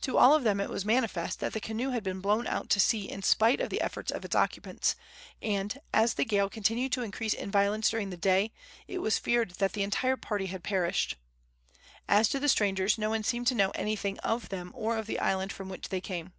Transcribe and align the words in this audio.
To 0.00 0.16
all 0.16 0.34
of 0.34 0.44
them 0.44 0.60
it 0.60 0.70
was 0.70 0.86
manifest 0.86 1.40
that 1.40 1.52
the 1.52 1.60
canoe 1.60 1.90
had 1.90 2.02
been 2.02 2.22
blown 2.22 2.46
out 2.46 2.70
to 2.70 2.80
sea 2.80 3.06
in 3.06 3.20
spite 3.22 3.60
of 3.60 3.68
the 3.68 3.82
efforts 3.82 4.10
of 4.10 4.24
its 4.24 4.34
occupants, 4.34 4.96
and, 5.42 5.78
as 5.92 6.14
the 6.14 6.24
gale 6.24 6.48
continued 6.48 6.90
to 6.92 7.02
increase 7.02 7.34
in 7.34 7.50
violence 7.50 7.90
during 7.90 8.08
the 8.08 8.16
day, 8.16 8.54
it 8.86 9.00
was 9.00 9.18
feared 9.18 9.50
that 9.56 9.74
the 9.74 9.82
entire 9.82 10.16
party 10.16 10.46
had 10.46 10.64
perished. 10.64 11.16
As 12.08 12.30
to 12.30 12.40
the 12.40 12.48
strangers, 12.48 12.96
no 12.96 13.10
one 13.10 13.24
seemed 13.24 13.46
to 13.48 13.54
know 13.54 13.72
anything 13.72 14.18
of 14.20 14.48
them 14.48 14.72
or 14.74 14.96
of 14.96 15.04
the 15.06 15.20
island 15.20 15.52
from 15.52 15.68
which 15.68 15.90
they 15.90 16.00
came. 16.00 16.32